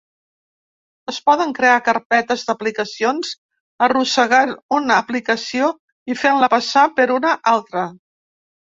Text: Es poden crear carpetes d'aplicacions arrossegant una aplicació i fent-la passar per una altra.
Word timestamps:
Es 1.11 1.19
poden 1.29 1.53
crear 1.59 1.75
carpetes 1.89 2.47
d'aplicacions 2.47 3.35
arrossegant 3.89 4.57
una 4.81 4.99
aplicació 5.07 5.71
i 6.15 6.21
fent-la 6.25 6.55
passar 6.57 6.91
per 6.99 7.11
una 7.21 7.41
altra. 7.57 7.91